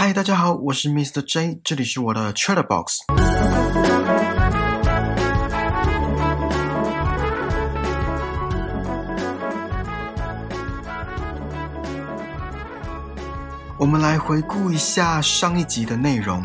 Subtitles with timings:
[0.00, 1.20] 嗨，大家好，我是 Mr.
[1.22, 2.98] J，这里是我的 Chat Box。
[13.76, 16.44] 我们来回顾一下上一集的内容。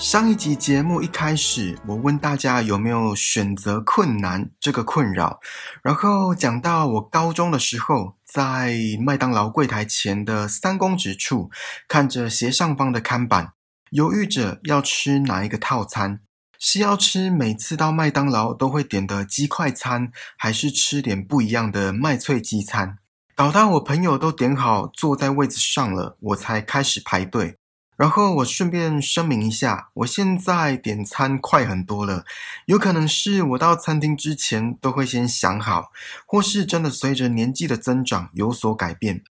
[0.00, 5.40] 上一集节目一开始，我问大家有没有选择困难这个困扰，
[5.82, 11.50] 然后讲到我高中的时候，在麦当劳柜台前的三公尺处，
[11.86, 13.52] 看着斜上方的看板，
[13.90, 16.20] 犹豫着要吃哪一个套餐，
[16.58, 22.96] 是要吃每次到麦当劳都会点的鸡块餐，还是吃点不一样的麦脆鸡餐？
[23.36, 27.58] 搞到我朋友都点好坐在位子上了，我才开始排队。
[28.00, 32.24] 然后我顺便声明一下，我现在点餐快很多了，
[32.64, 35.92] 有可能是我到餐厅之前都会先想好，
[36.24, 39.22] 或是真的随着年纪的增长有所改变。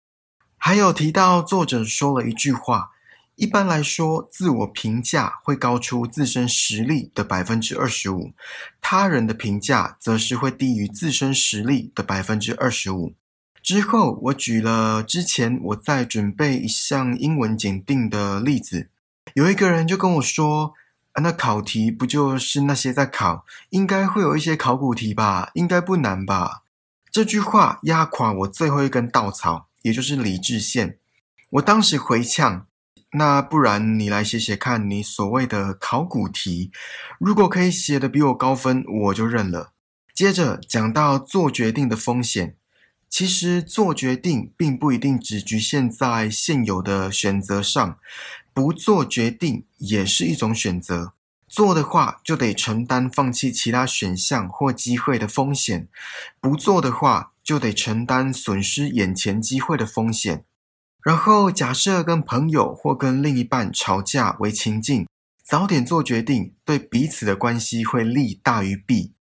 [0.56, 2.92] 还有提到作者说了一句话，
[3.34, 8.34] 一般来说，自我评价会高出自身实力的百分之二十五，
[8.80, 13.16] 他人的评价则是会低于自身实力的百分之二十五。
[13.62, 18.90] 之后，我举了之前我在准备一项英文检定的例子，
[19.34, 20.74] 有一个人就跟我说
[21.14, 25.52] ：“啊，那考题不就是那些在考，应该会有一些考古题吧？
[25.54, 26.64] 应该不难吧？”
[27.12, 30.98] 这句话压垮我最后一根稻草，也就是理智线。
[31.52, 32.68] 我当时回呛
[33.14, 36.72] ：“那不然你来写写看，你所谓的考古题，
[37.20, 39.74] 如果可以写的比我高分，我就认了。”
[40.16, 42.56] 接着讲到做决定的风险。
[43.10, 47.98] 其实做决定并不一定只局限在现有的选择上，
[48.54, 51.14] 不做决定也是一种选择。
[51.48, 55.88] 做的话就得承担放弃其他选项或机会的风险，
[56.40, 60.46] 不做的话就得承担损失眼前机会的风险。
[61.04, 65.08] 然后假设跟朋友或跟另一半吵架为情境，
[65.44, 69.14] 早点做决定，对彼此的关系会利大于弊。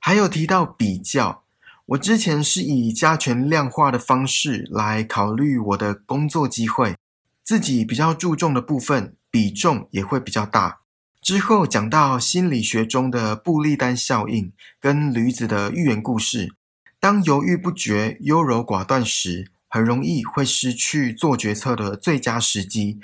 [0.00, 1.44] 还有提到比较。
[1.88, 6.94] 我之前是以加权量化的方式来考虑我的工作机会，
[7.42, 10.80] 自己比较注重的部分比重也会比较大。
[11.22, 16.52] 之后讲到心理学中的布利丹效应跟驴子的寓言故事，
[17.00, 22.98] 当犹豫不决、优柔寡断时，很容易会失去做决策的最佳时机。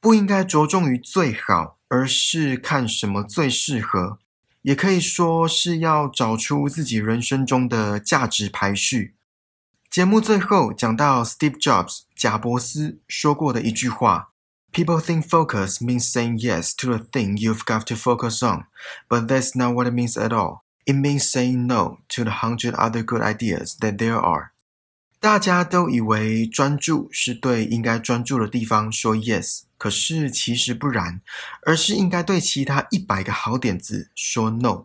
[0.00, 4.18] 不应该着重于最好，而是看什么最适合。
[4.64, 9.14] 也可以说是要找出自己人生中的价值排序。
[9.90, 14.30] 节目最后讲到 Steve Jobs 贾伯斯说过的一句话
[14.72, 18.64] ：“People think focus means saying yes to the thing you've got to focus on,
[19.06, 20.60] but that's not what it means at all.
[20.86, 24.53] It means saying no to the hundred other good ideas that there are.”
[25.24, 31.22] 大家都以为专注是对应该专注的地方说 yes，可是其实不然，
[31.62, 34.84] 而是应该对其他一百个好点子说 no。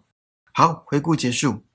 [0.53, 1.66] 好，回顾结束，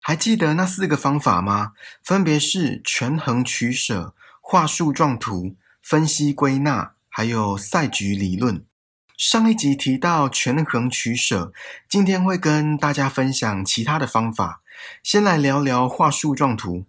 [0.00, 1.74] 还记得那四个方法吗？
[2.02, 8.64] 分别是权衡取舍、画树状图、分析归纳，还有赛局理论。
[9.16, 11.52] 上一集提到权衡取舍，
[11.88, 14.60] 今天会跟大家分享其他的方法。
[15.04, 16.86] 先来聊聊画树状图。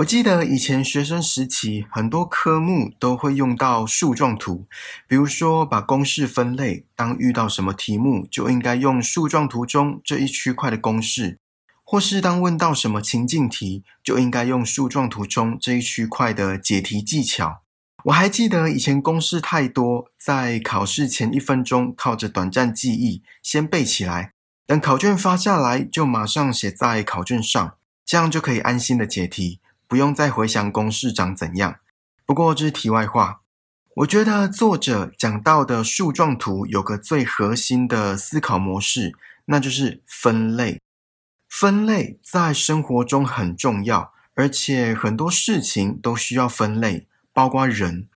[0.00, 4.66] 我记得以前学生时期，很多科目都会用到树状图，
[5.06, 11.36] 比如说把公式分类，当遇到什么题目，就应该用树状图中这一区块的公式；
[11.84, 17.60] 或是当问到什么情境题，就应该用树状图中这一区块的解题技巧。
[18.04, 24.32] 我还记得以前公式太多，在考试前一分钟靠着短暂记忆先背起来，
[24.66, 27.74] 等考卷发下来就马上写在考卷上，
[28.06, 29.59] 这样就可以安心的解题。
[29.90, 31.80] 不用再回想公式长怎样。
[32.24, 33.40] 不过这是题外话。
[33.96, 40.80] 我觉得作者讲到的树状图有个最核心的思考模式，那就是分类。
[41.48, 48.08] 分类在生活中很重要，而且很多事情都需要分类，包括人。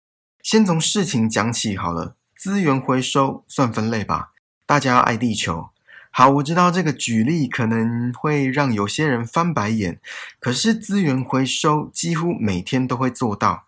[0.44, 4.30] 先从事情讲起好了，资源回收算分类吧。
[4.64, 5.70] 大家爱地球。
[6.16, 9.98] 好，我知道这个举例可能会让有些人翻白眼，
[10.38, 13.64] 可是资源回收几乎每天都会做到。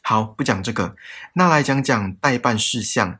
[0.00, 0.94] 好，不讲这个，
[1.32, 3.18] 那来讲讲代办事项。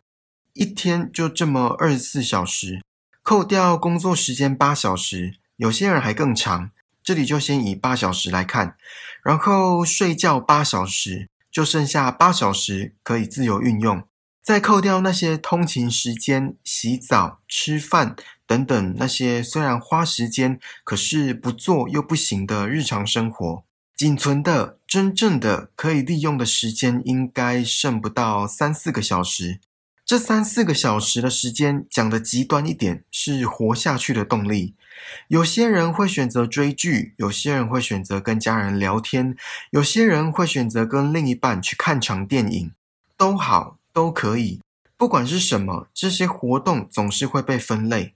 [0.53, 2.81] 一天就这么二十四小时，
[3.25, 6.71] 扣掉工作时间八小时，有些人还更长。
[7.03, 8.77] 这里就先以八小时来看，
[9.25, 14.05] 然后睡觉八小时，就剩下八小时可以自由运用。
[14.49, 18.17] 再扣掉那些通勤时间、洗澡、吃饭
[18.47, 23.63] 等等那些虽然花时间，可是不做又不行的日常生活，
[23.95, 29.61] 仅存的真正的可以利用的时间应该剩不到三四个小时。
[30.07, 34.75] 这三四个小时的时间，讲的极端一点，是活下去的动力。
[35.29, 39.37] 有些人会选择追剧，有些人会选择跟家人聊天，
[39.73, 42.73] 有些人会选择跟另一半去看场电影，
[43.19, 44.61] 都好，都可以。
[44.97, 48.15] 不管是什么，这些活动总是会被分类。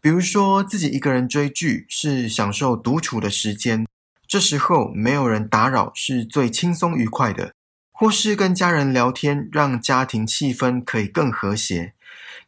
[0.00, 3.84] 比如说，自己一个人追剧是享受独处的时间，
[4.28, 7.52] 这时候没有人打扰是最轻松愉快的。
[7.90, 11.94] 或是跟家人聊天，让家庭气氛可以更和谐；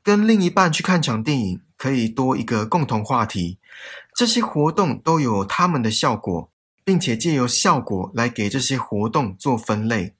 [0.05, 3.59] 跟另一半去看场电影，可以多一个共同话题。
[4.15, 6.53] 这些活动都有他们的效果，
[6.85, 10.15] 并且借由效果来给这些活动做分类。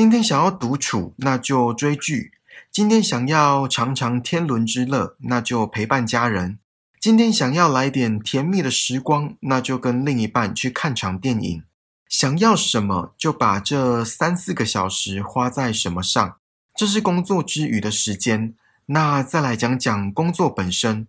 [0.00, 2.30] 今天想要独处，那就追剧；
[2.72, 6.56] 今天想要尝尝天伦之乐，那就陪伴家人；
[6.98, 11.62] 今天想要来点甜蜜的时光，那就跟另一半去看场电影。
[12.08, 16.38] 想要什么，就把这三四个小时花在什么上，
[16.74, 18.54] 这是工作之余的时间。
[18.86, 21.06] 那再来讲讲工作本身，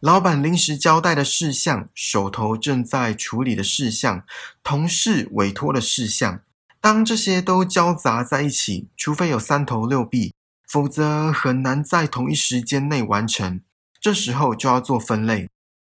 [0.00, 4.22] 老板临时交代的事项，手头正在处理的事项，
[4.62, 6.42] 同事委托的事项，
[6.84, 10.34] 当这些都交杂在一起，除非有三头六臂，
[10.68, 13.62] 否则很难在同一时间内完成。
[13.98, 15.48] 这时候就要做分类。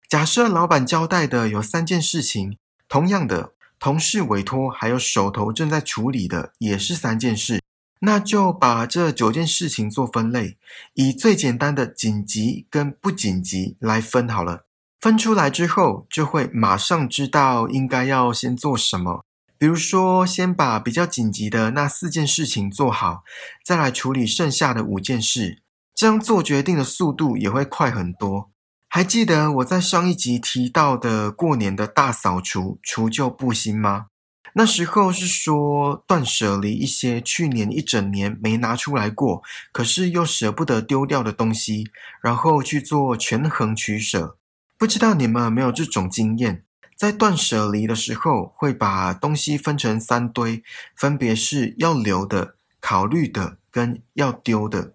[0.07, 2.59] 假设老板交代的有三件事情，
[2.91, 3.55] 同样的。
[3.79, 7.63] 同事委托还有手头正在处理的也是三件事，
[8.01, 10.59] 那就把这九件事情做分类，
[10.93, 14.67] 以最简单的紧急跟不紧急来分好了。
[15.01, 19.25] 分出来之后，就会马上知道应该要先做什么。
[19.63, 23.23] 比如说，先把比较紧急的那四件事情做好，
[23.65, 25.63] 再来处理剩下的五件事，
[25.95, 28.51] 这样做决定的速度也会快很多。
[28.89, 34.07] 还记得我在上一集提到的过年的大扫除、除旧布新吗？
[34.55, 41.87] 那时候是说断舍离一些去年一整年没拿出来过，可是又舍不得丢掉的东西，
[42.21, 44.37] 然后去做权衡取舍。
[44.77, 46.65] 不知道你们有没有这种经验？
[47.03, 50.63] 在断舍离的时候，会把东西分成三堆，
[50.95, 54.93] 分别是要留的、考虑的跟要丢的。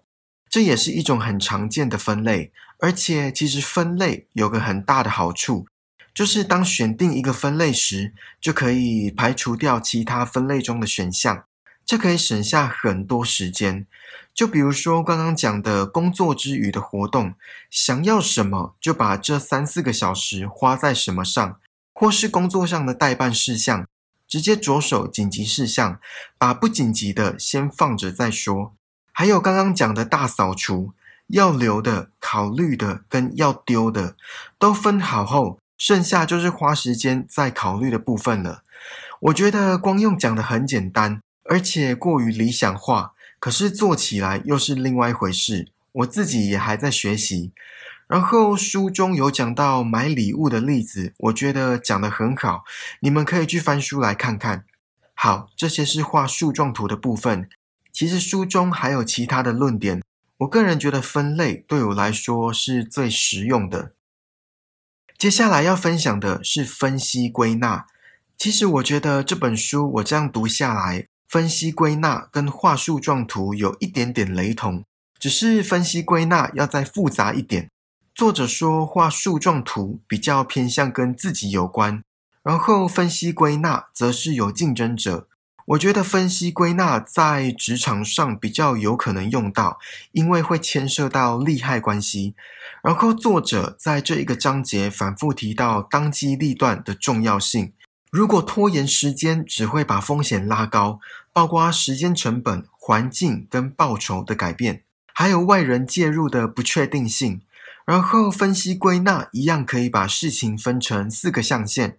[0.48, 2.50] 这也是一种很常见的分类。
[2.78, 5.66] 而且，其实分类有个很大的好处，
[6.14, 11.44] 就是当选定一个分类时，就可以排除掉其他分类中的选项，
[11.84, 13.86] 这可以省下很多时间。
[14.32, 17.34] 就比如说刚刚讲的工作之余的活动，
[17.68, 21.60] 想要什么就把这三四个小时花在什么上，
[22.00, 23.84] 或是工作上的代办事项，
[24.28, 25.98] 直接着手紧急事项，
[26.38, 28.72] 把不紧急的先放着再说。
[29.10, 30.92] 还有刚刚讲的大扫除。
[31.26, 34.16] 要留的、考虑的跟要丢的
[34.58, 38.62] 都分好后，剩下就是花时间在考虑的部分了。
[39.20, 45.68] 我觉得光用讲的很简单，而且过于理想化，可是做起来又是另外一回事。
[45.92, 47.52] 我自己也还在学习。
[48.08, 52.64] 然后书中有讲到买礼物的例子，我觉得讲的很好，
[53.00, 54.64] 你们可以去翻书来看看。
[55.12, 57.48] 好，这些是画树状图的部分。
[57.92, 60.02] 其实书中还有其他的论点。
[60.38, 63.92] 我个人觉得分类对我来说是最实用的。
[65.18, 67.86] 接下来要分享的是分析归纳。
[68.38, 74.84] 其实我觉得这本书我这样读下来，分析归纳跟画树状图有一点点雷同，
[75.18, 77.68] 只是分析归纳要再复杂一点。
[78.18, 82.02] 作者说画树状图比较偏向跟自己有关，
[82.42, 85.28] 然后分析归纳则是有竞争者。
[85.66, 89.78] 我觉得分析归纳在职场上比较有可能用到，
[90.10, 92.34] 因为会牵涉到利害关系。
[92.82, 97.72] 然后作者在这一个章节反复提到当机立断的重要性。
[98.10, 100.98] 如果拖延时间，只会把风险拉高，
[101.32, 104.82] 包括时间成本、环境跟报酬的改变，
[105.14, 107.42] 还有外人介入的不确定性。
[107.88, 111.96] 然后分析归纳，一样可以把事情分成四个象限，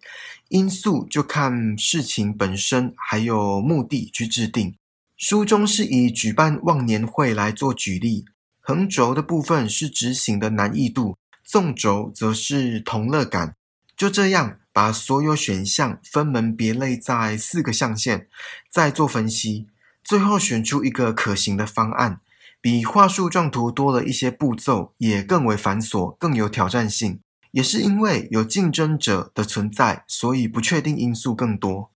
[0.50, 4.75] 因素就看事情本身还有目的去制定。
[5.17, 8.25] 书中是以举办忘年会来做举例，
[8.60, 13.55] 横轴的部分是执行的难易度，纵轴则是同乐感。
[13.98, 18.27] 就这样把所有选项分门别类在四个象限，
[18.69, 19.65] 再做分析，
[20.03, 22.22] 最后选出一个可行的方案。
[22.62, 27.22] 比画树状图多了一些步骤，也更为繁琐，更有挑战性。
[27.51, 31.92] 也是因为有竞争者的存在，所以不确定因素更多。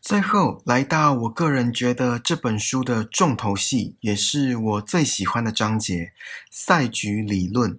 [0.00, 6.12] 最后来到我个人觉得这本书的重头戏，也是我最喜欢的章节——
[6.50, 7.78] 赛局理论。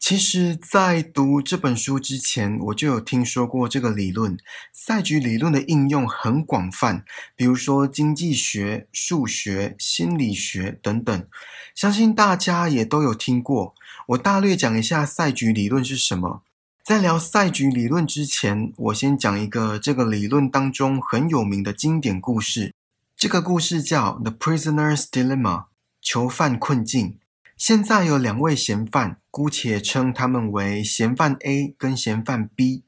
[0.00, 4.36] 其实，在读这本书之前，我就有听说过这个理论。
[4.72, 7.04] 赛局理论的应用很广泛，
[7.36, 11.26] 比如说经济学、数学、心理学等等，
[11.74, 13.74] 相信大家也都有听过。
[14.08, 16.42] 我大略讲一下赛局理论是什么。
[16.82, 22.74] 在聊赛局理论之前，我先讲一个这个理论当中很有名的经典故事。
[23.14, 25.58] 这个故事叫《The Prisoner's Dilemma》，
[26.00, 27.18] 囚犯困境。
[27.58, 32.82] 现在有两位嫌犯，姑且称他们为嫌犯 A 跟嫌犯 B。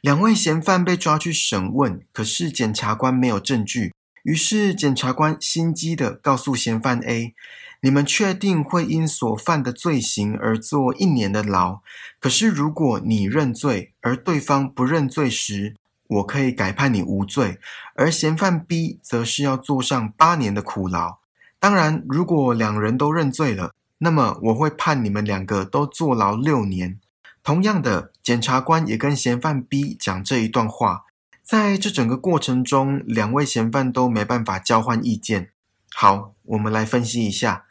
[0.00, 7.34] 两位嫌犯被抓去审问，可是检察官没有证据，于是检察官心机的告诉嫌犯 A：“
[7.80, 11.80] 你们确定会因所犯的罪行而坐一年的牢？
[12.18, 15.74] 可是如果你认罪，而对方不认罪时，
[16.08, 17.58] 我可以改判你无罪。
[17.94, 21.18] 而嫌犯 B 则是要坐上八年的苦牢。
[21.60, 23.72] 当然，如果两人都认罪了。”
[24.04, 27.00] 那么我会判你们两个都坐牢六年。
[27.42, 31.04] 同样的，检察官也跟嫌犯 B 讲这一段话。
[31.42, 35.52] 在这整个过程中，两位嫌犯都没办法交换意见。
[35.94, 37.64] 好，我们来分析一下。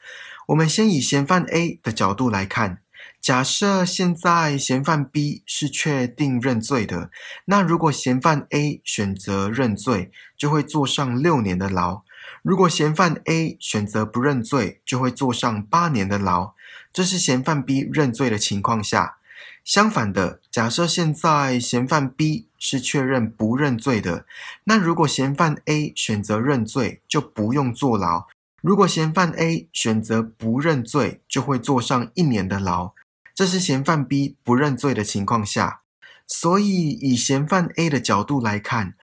[0.48, 2.80] 我们先以嫌犯 A 的角度来看，
[3.22, 7.12] 假设现在嫌犯 B 是确定认罪的，
[7.46, 12.02] 那如果嫌犯 A 选择认罪，就会坐上六年的牢。
[12.44, 16.54] 如果嫌犯 A 选择不认罪，就会坐上八年的牢。
[16.92, 19.16] 这是嫌犯 B 认罪的情况下。
[19.64, 24.26] 相反的，假设现在嫌犯 B 是确认不认罪的，
[24.66, 28.28] 那如果嫌犯 A 选择认罪，就不用坐牢；
[28.62, 32.92] 如果嫌犯 A 选择不认罪，就会坐上一年的牢。
[33.34, 35.80] 这是嫌犯 B 不认罪的情况下。
[36.28, 38.96] 所以，以嫌犯 A 的角度来看。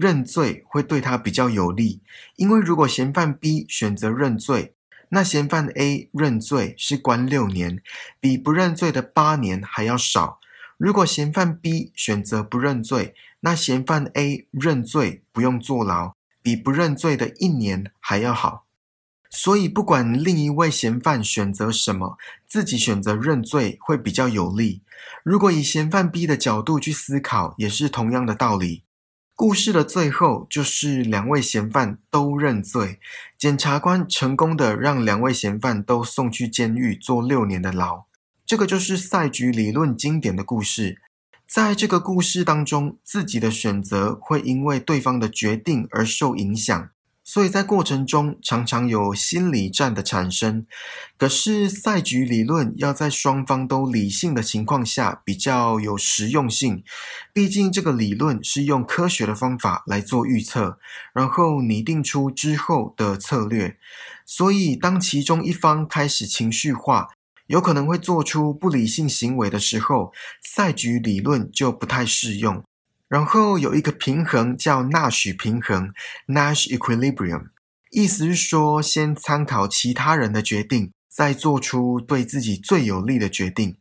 [0.00, 2.00] 认罪会对他比较有利，
[2.36, 4.74] 因为如果嫌犯 B 选择认罪，
[5.08, 7.82] 那嫌犯 A 认罪是关六年，
[8.20, 10.38] 比不认罪的八年还要少。
[10.76, 18.66] 如果嫌犯 B 选择不认罪，那嫌犯 A 认罪不用坐牢，比不认罪的一年还要好。
[19.30, 24.82] 所以，不管另一位嫌犯选择什么，自己选择认罪会比较有利。
[25.22, 28.84] 如果以嫌犯 B 的角度去思考，也是同样的道理。
[29.38, 32.98] 故事的最后就是两位嫌犯都认罪，
[33.38, 38.06] 检察官成功的让两位嫌犯都送去监狱坐六年的牢。
[38.44, 41.00] 这个就是赛局理论经典的故事。
[41.46, 46.90] 在这个故事当中，自己的选择会因为对方的决定而受影响。
[47.28, 50.64] 所以在过程中常常有心理战的产生，
[51.18, 56.82] 可是赛局理论要在双方都理性的情况下比较有实用性。
[57.34, 60.78] 毕竟这个理论是用科学的方法来做预测，
[61.12, 63.76] 然后拟定出之后的策略。
[64.24, 67.08] 所以当其中一方开始情绪化，
[67.48, 72.64] 有可能会做出不理性行为的时候，赛局理论就不太适用。
[73.08, 75.92] 然后有一个平衡叫纳许平衡
[76.26, 77.46] （Nash equilibrium），
[77.90, 83.78] 意思是说，先参考其他人的决定，再做出对自己最有利的决定。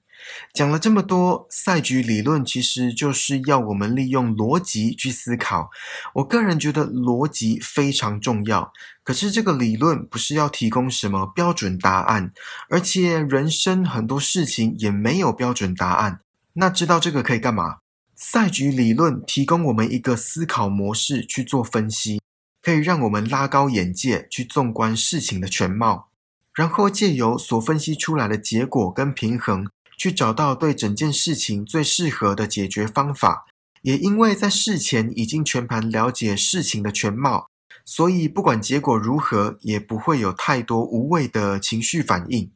[0.54, 5.70] 讲了这么多，赛局理论其实就是要我们利用逻辑去思考。
[6.16, 8.74] 我个人觉得逻辑非常重要。
[9.04, 12.32] 可是这个理论不是要提供什么标准答案，
[12.70, 16.20] 而且人生很多事情也没有标准答案。
[16.54, 17.78] 那知道这个可以干嘛？
[18.20, 22.20] 赛局理论提供我们一个思考模式去做分析，
[22.64, 26.10] 可以让我们拉高眼界，去纵观事情的全貌，
[26.52, 33.46] 然后借由所分析出来的结果跟平衡，去找到对整件事情最适合的解决方法。
[33.84, 37.48] 也因为在事前已经全盘了解事情的全貌，
[37.86, 42.50] 所以不管结果如何，也不会有太多无谓的情绪反应。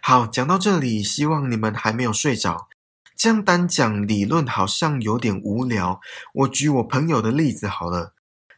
[0.00, 2.68] 好，讲到这里，希望你们还没有睡着。
[3.18, 6.00] 这样单讲理论好像有点无聊。
[6.32, 8.14] 我举我朋友的例子好了。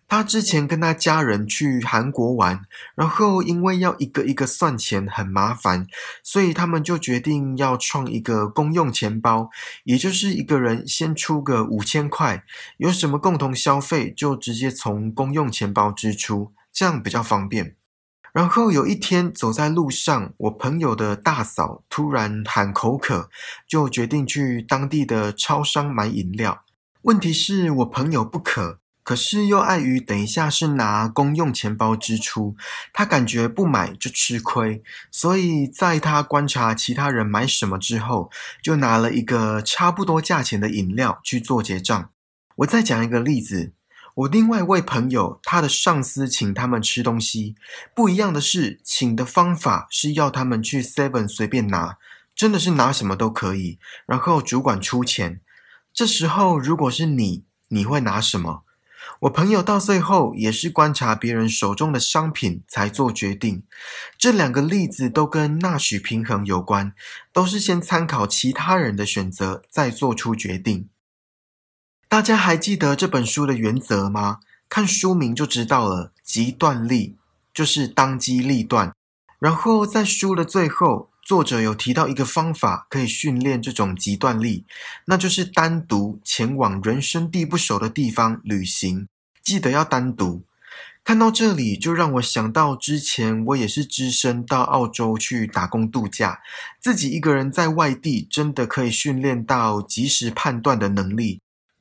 [0.07, 2.63] 他之前跟他家人去韩国玩，
[2.97, 5.87] 然后因为要一个一个算钱很麻烦，
[6.23, 9.49] 所以他们就决定要创一个公用钱包，
[9.85, 12.45] 也就是一个人先出个五千块，
[12.77, 17.77] 有什么共同消费就直接从公用钱包支出，这样比较方便。
[18.33, 23.29] 然后有一天走在路上，我朋友的大嫂突然喊口渴，
[23.67, 26.65] 就决定去当地的超商买饮料。
[27.03, 32.55] 问题是我朋友不渴，可是又碍于等一下是拿公用钱包支出，
[32.93, 38.31] 他感觉不买就吃亏，所以在他观察其他人买什么之后，
[38.63, 42.11] 就拿了一个差不多价钱的饮料去做结账。
[42.57, 43.73] 我再讲一个例子。
[44.15, 47.55] 我另外一位朋友，他的上司请他们吃东西，
[47.95, 51.97] 不一样的是，请的方法是要他们去 Seven 随便拿，
[52.35, 55.41] 真的是拿什么都可以，然后主管出钱。
[55.93, 58.65] 这时候如果是你，你会拿什么？
[59.21, 63.63] 我朋友到最后也是观察别人手中的商品才做决定。
[64.19, 66.93] 这两个例子都跟纳许平衡有关，
[67.33, 70.90] 都是先参考其他人的选择再做出决定。
[72.11, 74.41] 大家还记得这本书的原则吗？
[74.69, 77.17] 看书名就知道了，极断力
[77.55, 78.93] 就是当机立断。
[79.39, 84.65] 然后在书的最后，作者有提到一个方法可以训练这种极断力，
[85.05, 89.07] 那就是单独前往人生地不熟的地方旅行。
[89.45, 90.43] 记得要单独。
[91.05, 96.41] 看到这里，就让我想到之前我也是只身到澳洲去打工度假，
[96.81, 101.41] 自己一个人在外地，真的可以训练到及时判断的能力，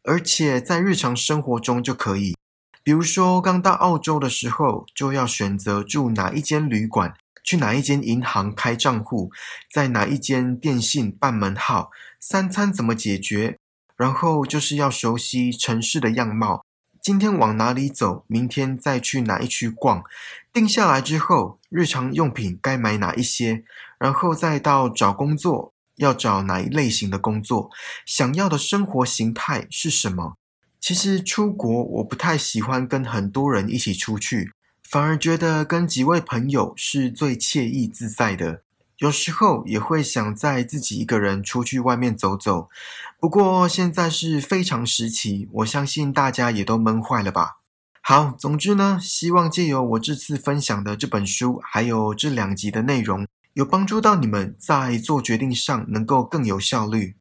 [0.10, 2.36] 而且在日常生活中就可以。
[2.82, 7.14] 比如说，刚到澳洲的时候，就要选择住哪一间旅馆，
[7.44, 9.30] 去哪一间银行开账户，
[9.72, 13.60] 在哪一间电信办门号，三餐怎么解决，
[13.96, 16.66] 然后就是要熟悉城市的样貌，
[17.00, 20.04] 今天往哪里走，明天再去哪一区逛，
[20.52, 23.64] 定下来之后，日常用品该买哪一些，
[24.00, 27.70] 然后再到找工作，要找哪一类型的工作，
[28.06, 30.36] 想要的生活形态是什么。
[30.82, 34.52] 其实出国我不太喜欢跟很多人一起出去，
[34.90, 38.64] 反而觉得跟几位朋友是最惬意自在的。
[39.00, 42.70] 有时候也会想在自己一个人出去外面走走，
[43.20, 47.60] 不过现在是非常时期，我相信大家也都闷坏了吧。
[48.02, 57.16] 好，总之呢，希望借由我这次分享的这本书，还有这两集的内容，有帮助到你们在做决定上能够更有效率。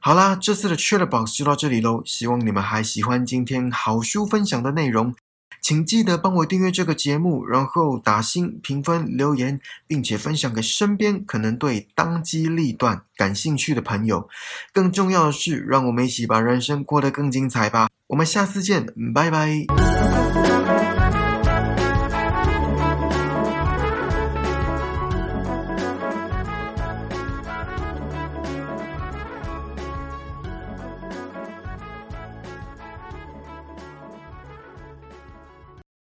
[0.00, 2.02] 好啦，这次的 c h a t Box 就到这里喽。
[2.04, 5.12] 希望你们还喜欢今天好书分享的内容，
[5.60, 14.28] 请记得帮我订阅这个节目，然后打星评分留言，并且分享给身边可能对当机立断感兴趣的朋友。
[14.72, 17.88] 更重要的是，让我们一起把人生过得更精彩吧。
[18.06, 20.17] 我们下次见，拜拜。